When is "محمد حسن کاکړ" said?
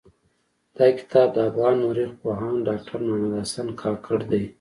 3.09-4.17